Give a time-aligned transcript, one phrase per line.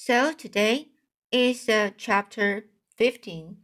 [0.00, 0.90] So today
[1.32, 2.66] is uh, chapter
[2.96, 3.56] 15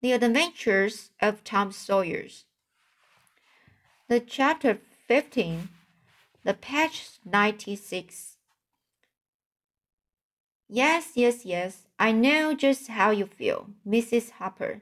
[0.00, 2.46] The Adventures of Tom Sawyers.
[4.08, 5.68] The chapter 15
[6.44, 8.38] The Patch 96
[10.66, 14.30] Yes, yes, yes, I know just how you feel, Mrs.
[14.30, 14.80] Harper.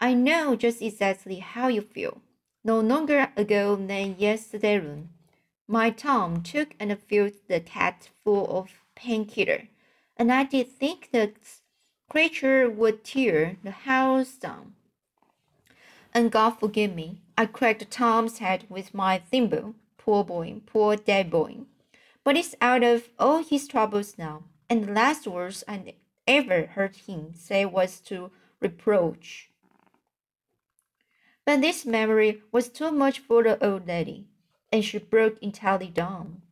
[0.00, 2.22] I know just exactly how you feel.
[2.62, 5.08] No longer ago than yesterday noon
[5.70, 9.68] my Tom took and filled the cat full of painkiller,
[10.16, 11.32] and I did think the
[12.08, 14.74] creature would tear the house down.
[16.12, 19.76] And God forgive me, I cracked Tom's head with my thimble.
[19.96, 21.58] Poor boy, poor dead boy.
[22.24, 25.94] But he's out of all his troubles now, and the last words I
[26.26, 29.50] ever heard him say was to reproach.
[31.46, 34.26] But this memory was too much for the old lady
[34.72, 36.42] and she broke entirely down.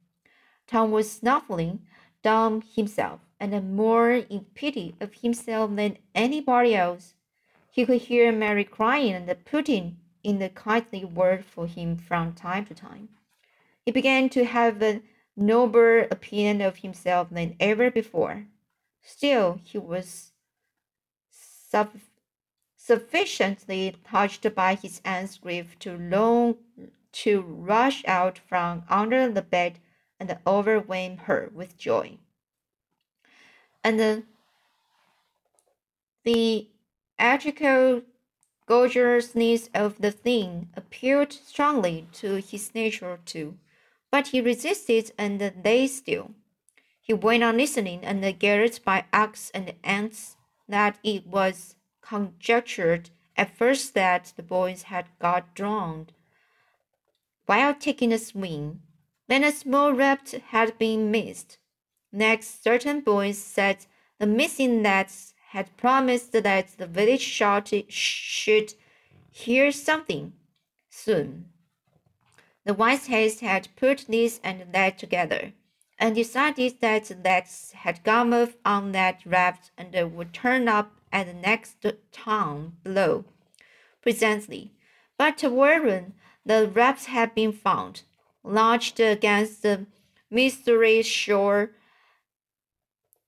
[0.66, 1.86] Tom was snuffling
[2.22, 7.14] down himself, and more in pity of himself than anybody else.
[7.70, 12.66] He could hear Mary crying and putting in a kindly word for him from time
[12.66, 13.08] to time.
[13.86, 15.00] He began to have a
[15.36, 18.47] nobler opinion of himself than ever before.
[19.00, 20.32] Still, he was
[22.77, 26.56] sufficiently touched by his aunt's grief to long
[27.12, 29.78] to rush out from under the bed
[30.20, 32.19] and overwhelm her with joy.
[33.83, 34.25] And the,
[36.25, 36.69] the
[37.19, 38.03] ethical
[38.67, 43.56] gorgeousness of the thing appealed strongly to his nature too,
[44.11, 46.33] but he resisted and lay still.
[47.00, 50.37] He went on listening and gathered by acts and ants
[50.69, 56.12] that it was conjectured at first that the boys had got drowned
[57.48, 58.78] while taking a swing.
[59.27, 61.56] Then a small raft had been missed.
[62.12, 63.86] Next, certain boys said
[64.18, 68.75] the missing lads had promised that the village shot should
[69.31, 70.34] hear something
[70.91, 71.47] soon.
[72.66, 75.54] The wise heads had put this and that together
[75.98, 77.44] and decided that the
[77.76, 83.25] had gone off on that raft and would turn up at the next town below
[84.03, 84.75] presently.
[85.16, 86.12] But Warren
[86.48, 88.03] the wraps had been found,
[88.42, 89.86] lodged against the
[90.31, 91.72] Missouri shore,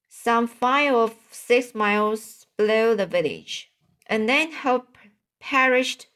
[0.08, 3.70] some five or six miles below the village.
[4.06, 4.97] And then hope
[5.38, 6.06] perished.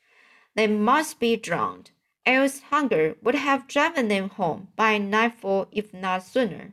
[0.57, 1.91] They must be drowned,
[2.25, 6.73] else hunger would have driven them home by nightfall, if not sooner.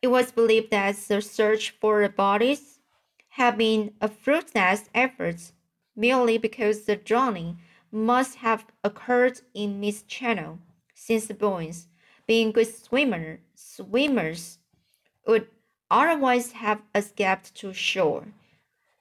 [0.00, 2.78] It was believed that the search for the bodies
[3.30, 5.52] had been a fruitless effort
[5.96, 7.58] merely because the drowning
[7.92, 10.58] must have occurred in Miss Channel,
[10.94, 11.86] since the boys,
[12.26, 14.58] being good swimmer, swimmers,
[15.26, 15.46] would
[15.90, 18.26] otherwise have escaped to shore.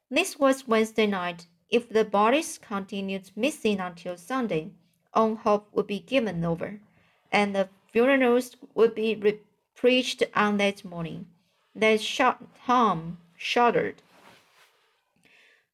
[0.09, 1.47] This was Wednesday night.
[1.69, 4.71] If the bodies continued missing until Sunday,
[5.13, 6.81] all hope would be given over,
[7.31, 9.39] and the funerals would be
[9.73, 11.27] preached on that morning.
[11.73, 11.97] Then
[12.65, 14.01] Tom shuddered.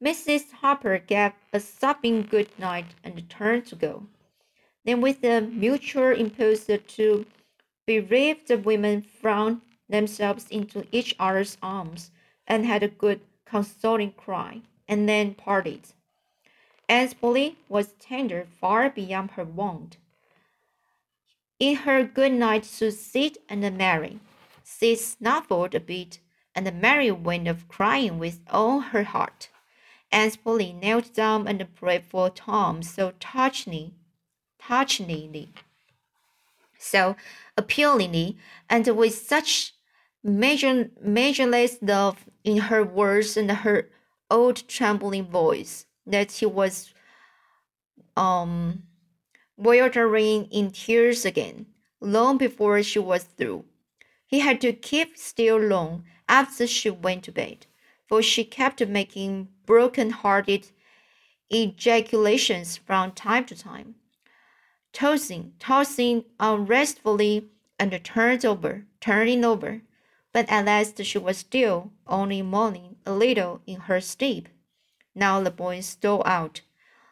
[0.03, 0.51] Mrs.
[0.51, 4.03] Harper gave a sobbing good night and turned to go.
[4.85, 7.25] Then, with a mutual impulse, the two
[7.87, 12.11] bereaved women flung themselves into each other's arms
[12.45, 15.81] and had a good consoling cry, and then parted.
[16.87, 19.97] Anne's Polly was tender far beyond her wont.
[21.59, 24.19] In her good night to Sid and Mary,
[24.63, 26.19] Sid snuffled a bit,
[26.53, 29.49] and Mary went off crying with all her heart.
[30.11, 32.81] Aunt Polly knelt down and prayed for Tom.
[32.83, 33.93] So touchingly,
[34.59, 35.49] touchingly,
[36.79, 37.15] so
[37.57, 38.37] appealingly,
[38.69, 39.73] and with such
[40.23, 43.89] measure, measureless love in her words and her
[44.29, 46.93] old trembling voice that he was
[48.15, 48.83] um
[49.57, 51.65] wildering in tears again,
[51.99, 53.65] long before she was through.
[54.25, 57.65] He had to keep still long after she went to bed
[58.07, 60.69] for she kept making broken hearted
[61.49, 63.95] ejaculations from time to time,
[64.93, 67.49] tossing, tossing unrestfully,
[67.79, 69.81] and turned over, turning over.
[70.33, 74.49] But at last she was still, only moaning a little in her sleep.
[75.15, 76.61] Now the boy stole out.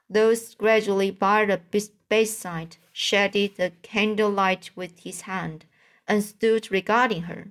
[0.10, 1.62] Those gradually by the
[2.10, 5.66] bedside shaded the candlelight with his hand,
[6.08, 7.48] and stood regarding her.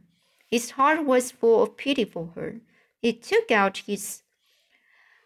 [0.46, 2.60] His heart was full of pity for her
[3.04, 4.22] he took out his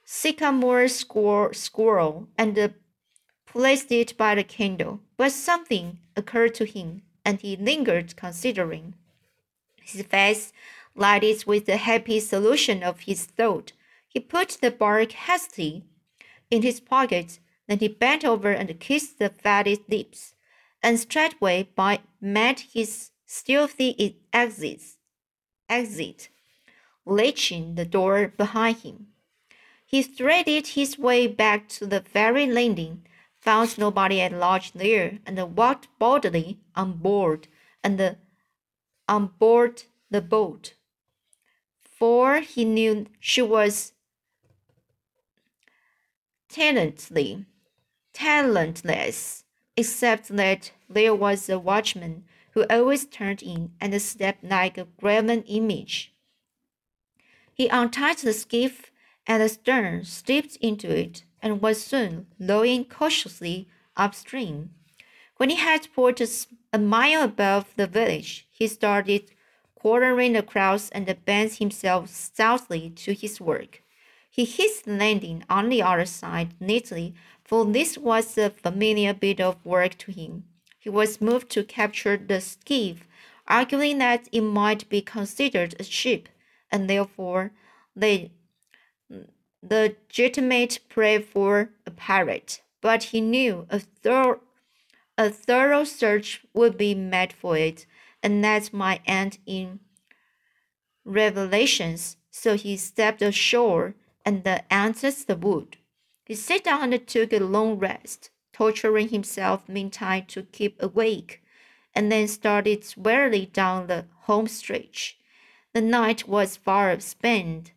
[0.05, 2.71] sycamore squirrel and uh,
[3.47, 4.99] placed it by the candle.
[5.17, 8.95] But something occurred to him, and he lingered considering.
[9.81, 10.53] His face
[10.97, 13.71] lighted with the happy solution of his thought.
[14.09, 15.85] He put the bark hastily
[16.51, 17.39] in his pocket,
[17.69, 20.35] then he bent over and kissed the fatted lips,
[20.83, 24.83] and straightway by met his stealthy exit,
[25.69, 26.29] exit,
[27.09, 29.09] latching the door behind him.
[29.85, 33.07] He threaded his way back to the ferry landing,
[33.41, 37.49] found nobody at large there, and walked boldly on board
[37.83, 38.17] and
[39.09, 40.75] on board the boat.
[41.81, 43.93] For he knew she was
[46.49, 47.47] talentlessly,
[48.13, 49.45] talentless,
[49.77, 55.43] except that there was a watchman who always turned in and stepped like a graven
[55.45, 56.13] image.
[57.59, 58.93] He untied the skiff
[59.27, 63.67] at the stern, slipped into it, and was soon rowing cautiously
[63.97, 64.71] upstream.
[65.39, 66.21] When he had put
[66.73, 69.33] a mile above the village, he started
[69.75, 73.83] quartering the crowds and bent himself stoutly to his work.
[74.31, 79.41] He hit the landing on the other side neatly, for this was a familiar bit
[79.41, 80.45] of work to him.
[80.79, 83.09] He was moved to capture the skiff,
[83.49, 86.29] arguing that it might be considered a ship,
[86.70, 87.53] and therefore
[87.97, 88.31] the
[89.62, 92.62] legitimate prey for a pirate.
[92.81, 94.41] But he knew a thorough,
[95.17, 97.87] a thorough search would be made for it,
[98.23, 99.81] and that might end in
[101.05, 102.17] revelations.
[102.31, 103.94] So he stepped ashore
[104.25, 105.79] and entered the wood.
[106.25, 111.43] He sat down and took a long rest, torturing himself meantime to keep awake,
[111.94, 115.19] and then started wearily down the home stretch.
[115.75, 117.73] The night was far spent.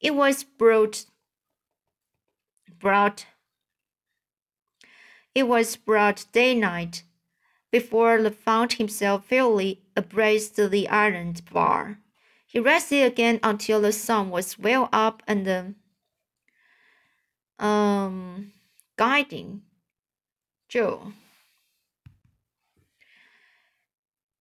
[0.00, 0.98] It was broad
[2.80, 3.24] broad
[5.34, 7.04] it was broad daylight
[7.70, 11.98] before he found himself fairly abreast the island bar.
[12.46, 15.74] He rested again until the sun was well up and
[17.58, 18.52] um
[18.96, 19.62] guiding
[20.68, 21.12] Joe.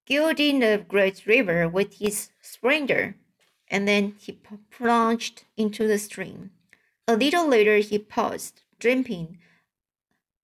[0.08, 3.18] Gilding the great river with his splendor,
[3.68, 4.40] and then he
[4.72, 6.52] plunged into the stream.
[7.10, 9.38] A little later he paused, dripping,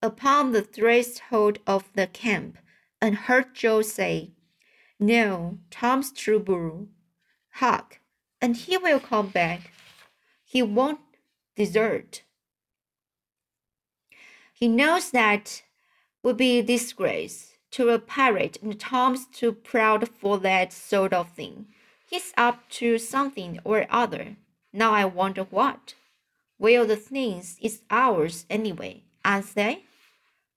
[0.02, 2.58] upon the threshold of the camp,
[3.00, 4.32] and heard Joe say,
[5.00, 6.90] No, Tom's true
[7.52, 8.00] Huck,
[8.42, 9.72] and he will come back.
[10.44, 11.00] He won't
[11.56, 12.24] desert.
[14.54, 15.64] He knows that
[16.22, 21.68] would be disgrace to a pirate, and Tom's too proud for that sort of thing.
[22.08, 24.38] He's up to something or other.
[24.72, 25.96] Now I wonder what.
[26.60, 29.84] Well, the things is ours anyway, aren't they?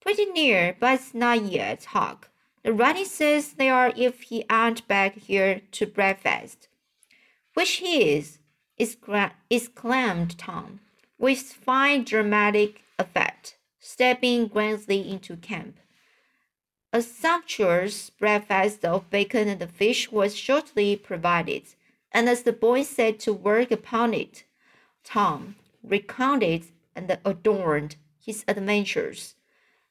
[0.01, 2.29] Pretty near, but it's not yet, Huck.
[2.63, 6.69] The writing says they are if he ain't back here to breakfast.
[7.55, 8.39] Which he is,
[8.79, 10.81] exclaimed Tom,
[11.19, 15.79] with fine dramatic effect, stepping grandly into camp.
[16.97, 21.65] A sumptuous breakfast of bacon and fish was shortly provided,
[22.11, 24.45] and as the boys set to work upon it,
[25.05, 29.35] Tom, recounted and adorned his adventures.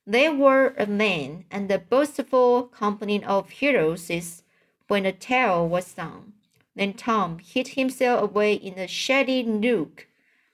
[0.07, 4.41] They were a man and a boastful company of heroes
[4.87, 6.33] when the tale was done.
[6.75, 10.07] Then Tom hid himself away in a shady nook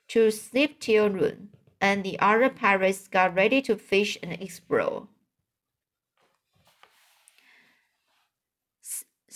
[0.09, 5.07] to sleep till noon, and the other pirates got ready to fish and explore.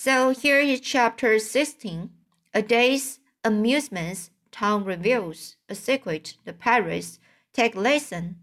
[0.06, 2.12] So here is chapter 16,
[2.54, 7.18] a day's amusements Tom reveals a secret the pirates
[7.54, 8.36] take lesson,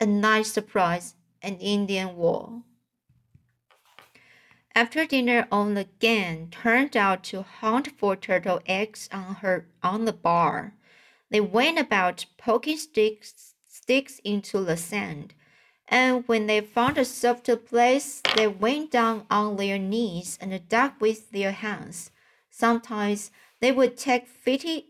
[0.00, 2.62] a night surprise, an Indian war.
[4.74, 10.14] After dinner, on again turned out to hunt for turtle eggs on her on the
[10.14, 10.72] bar.
[11.28, 15.34] They went about poking sticks sticks into the sand,
[15.92, 20.92] and when they found a softer place, they went down on their knees and dug
[20.98, 22.10] with their hands.
[22.48, 23.30] Sometimes
[23.60, 24.86] they would take fifty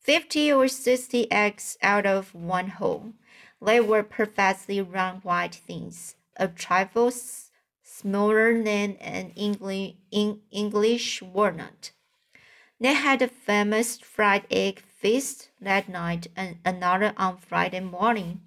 [0.00, 3.12] 50 or 60 eggs out of one hole.
[3.60, 7.12] They were perfectly round white things, a trifle
[7.82, 11.90] smaller than an English walnut.
[12.80, 18.42] They had a famous fried egg feast that night and another on Friday morning.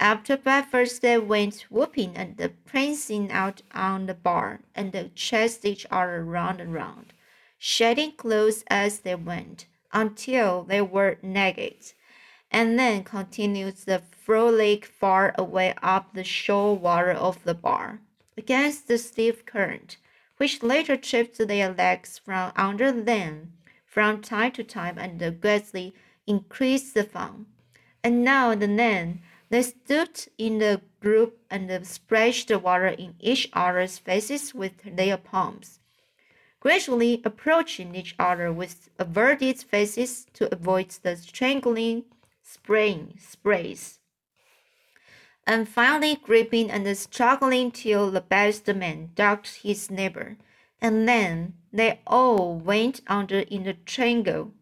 [0.00, 6.24] After breakfast, they went whooping and prancing out on the bar and chased each other
[6.24, 7.12] round and round,
[7.58, 11.92] shedding clothes as they went until they were naked,
[12.50, 18.00] and then continued the frolic far away up the shore water of the bar.
[18.36, 19.96] against the stiff current,
[20.36, 23.52] which later tripped their legs from under them
[23.86, 25.94] from time to time and greatly
[26.26, 27.46] increased the fun.
[28.02, 33.48] And now and then they stood in a group and splashed the water in each
[33.52, 35.80] other's faces with their palms,
[36.60, 42.04] gradually approaching each other with averted faces to avoid the strangling
[42.42, 43.98] spraying sprays
[45.46, 50.36] and finally gripping and struggling till the best man ducked his neighbor,
[50.80, 54.52] and then they all went under in a triangle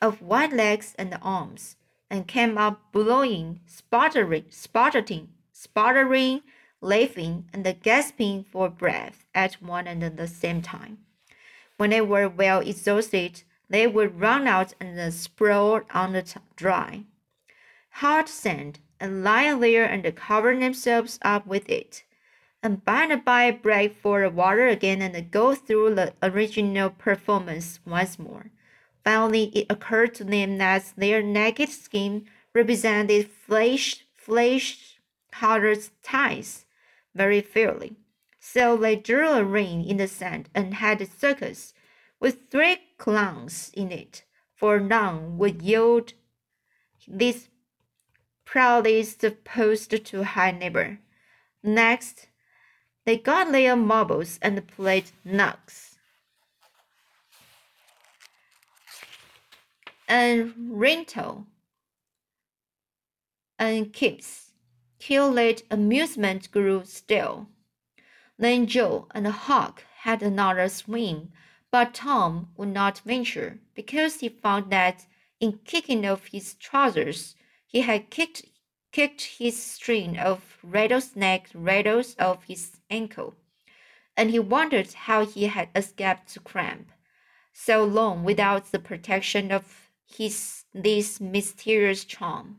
[0.00, 1.76] of white legs and arms,
[2.12, 6.42] and came up blowing, sputtering, sputtering, sputtering,
[6.82, 10.98] laughing, and gasping for breath at one and the same time.
[11.78, 17.04] When they were well exhausted, they would run out and sprawl on the dry,
[17.92, 22.04] hard sand and lie there and cover themselves up with it,
[22.62, 27.80] and by and by break for the water again and go through the original performance
[27.86, 28.50] once more.
[29.04, 35.00] Finally, it occurred to them that their naked skin represented flesh, flesh
[35.32, 36.64] colored ties
[37.14, 37.96] very fairly.
[38.38, 41.74] So they drew a ring in the sand and had a circus
[42.20, 46.12] with three clowns in it, for none would yield
[47.08, 47.48] this
[48.44, 50.98] proudly supposed to high neighbor.
[51.62, 52.28] Next,
[53.04, 55.91] they got their marbles and played knocks.
[60.08, 61.46] And Rinto
[63.58, 64.52] and Kips,
[64.98, 65.38] till
[65.70, 67.48] amusement grew still.
[68.38, 71.32] Then Joe and Huck had another swing,
[71.70, 75.06] but Tom would not venture because he found that
[75.40, 77.34] in kicking off his trousers,
[77.66, 78.44] he had kicked,
[78.90, 83.34] kicked his string of rattlesnake rattles off his ankle,
[84.16, 86.90] and he wondered how he had escaped cramp
[87.52, 89.81] so long without the protection of
[90.14, 92.58] his this mysterious charm.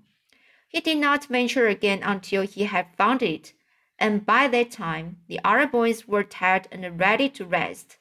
[0.68, 3.54] He did not venture again until he had found it,
[4.00, 7.98] and by that time the other boys were tired and ready to rest.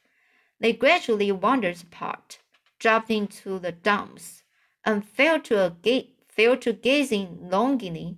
[0.59, 2.39] They gradually wandered apart,
[2.79, 4.43] dropped into the dumps,
[4.85, 8.17] and fell to a fell to gazing longingly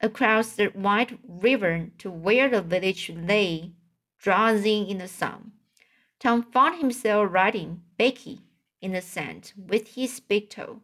[0.00, 3.72] across the wide river to where the village lay,
[4.18, 5.52] drowsing in the sun.
[6.20, 8.43] Tom found himself writing Becky
[8.84, 10.82] in the sand with his big toe.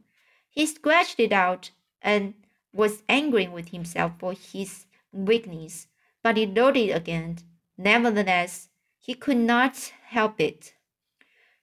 [0.48, 2.34] He scratched it out and
[2.72, 5.86] was angry with himself for his weakness,
[6.22, 7.38] but he it again.
[7.76, 10.74] Nevertheless, he could not help it.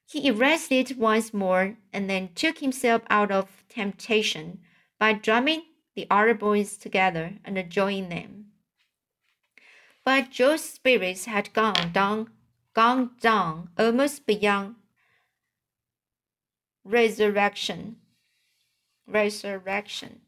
[0.06, 4.60] He erased it once more and then took himself out of temptation
[4.98, 5.63] by drumming
[5.96, 8.46] the other boys together and joining them.
[10.06, 12.29] But Joe's spirits had gone down,
[12.74, 14.76] gone down almost beyond
[16.88, 17.98] resurrection.
[19.06, 20.22] Resurrection.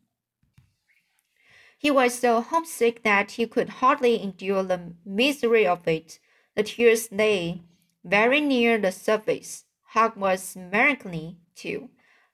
[1.77, 6.19] He was so homesick that he could hardly endure the misery of it.
[6.55, 7.61] The tears lay
[8.03, 9.65] very near the surface.
[9.93, 11.89] Huck was melancholy too.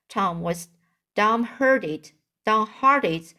[0.10, 0.70] Tom was
[1.16, 2.12] downhearted,
[2.46, 3.34] downhearted,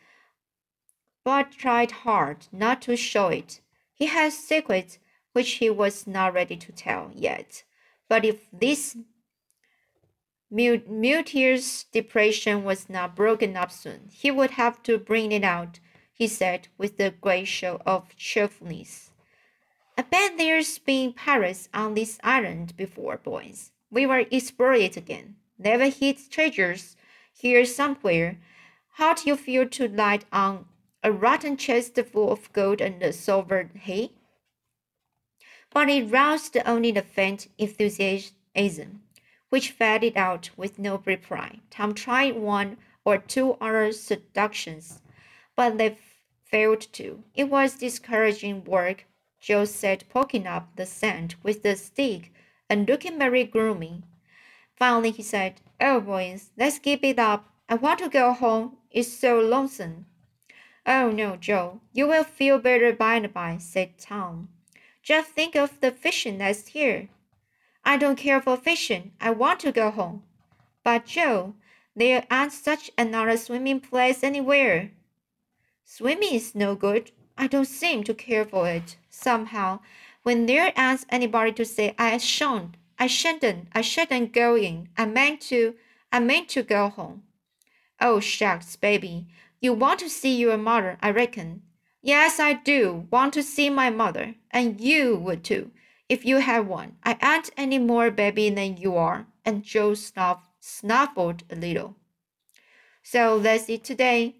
[1.24, 3.60] but tried hard not to show it.
[3.92, 4.98] He had secrets
[5.32, 7.64] which he was not ready to tell yet.
[8.08, 8.96] But if this
[10.50, 15.80] muteous depression was not broken up soon, he would have to bring it out,
[16.12, 19.10] he said with a great show of cheerfulness.
[19.98, 23.72] I bet there's been pirates on this island before, boys.
[23.90, 25.36] We will explore it again.
[25.58, 26.96] Never hid treasures
[27.32, 28.38] here somewhere.
[28.94, 30.66] How do you feel to light on
[31.02, 34.10] a rotten chest full of gold and silver hay?
[35.72, 39.02] But it roused only the faint enthusiasm,
[39.56, 41.58] which faded out with no reply.
[41.70, 45.00] Tom tried one or two other seductions,
[45.56, 45.96] but they
[46.44, 47.24] failed to.
[47.34, 49.06] It was discouraging work.
[49.40, 52.34] Joe sat poking up the sand with the stick
[52.68, 54.02] and looking very gloomy.
[54.76, 57.48] Finally, he said, Oh, boys, let's give it up.
[57.66, 58.76] I want to go home.
[58.90, 60.04] It's so lonesome.
[60.84, 61.80] Oh, no, Joe.
[61.94, 64.50] You will feel better by and by, said Tom.
[65.02, 67.08] Just think of the fishing next year.
[67.86, 69.12] I don't care for fishing.
[69.20, 70.24] I want to go home.
[70.82, 71.54] But, Joe,
[71.94, 74.90] there aren't such another swimming place anywhere.
[75.84, 77.12] Swimming is no good.
[77.38, 78.96] I don't seem to care for it.
[79.08, 79.80] Somehow,
[80.24, 84.88] when there asks anybody to say I shan't, I shouldn't, I shouldn't go in.
[84.96, 85.74] I meant to,
[86.10, 87.22] I meant to go home.
[88.00, 89.26] Oh shucks, baby,
[89.60, 91.62] you want to see your mother, I reckon.
[92.02, 95.70] Yes, I do want to see my mother, and you would too,
[96.08, 96.96] if you have one.
[97.04, 99.26] I ain't any more baby than you are.
[99.44, 101.96] And Joe snuff, snuffled a little.
[103.02, 104.36] So that's it today.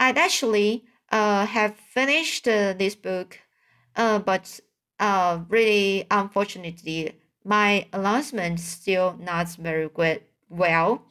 [0.00, 3.38] I'd actually uh, have finished uh, this book,
[3.94, 4.60] uh, but
[4.98, 11.02] uh, really unfortunately, my announcement still not very good, well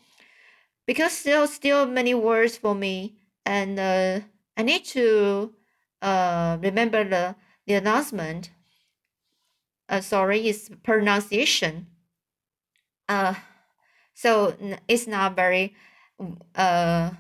[0.86, 4.20] because still still many words for me and uh,
[4.58, 5.54] I need to
[6.02, 7.36] uh, remember the,
[7.68, 8.50] the announcement.
[9.89, 11.88] Uh, sorry, it's pronunciation.
[13.08, 13.36] Uh,
[14.13, 14.56] so
[14.88, 15.75] it's not very
[16.56, 17.12] uh,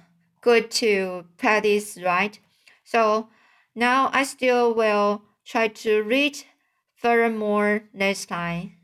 [0.41, 2.39] good to practice, right?
[2.85, 3.29] So
[3.75, 6.43] now I still will try to read
[6.95, 8.74] furthermore next time.